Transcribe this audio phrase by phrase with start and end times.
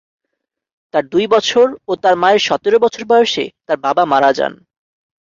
[0.93, 4.53] তার দুই বছর ও তার মায়ের সতেরো বছর বয়সে তার বাবা মারা যান।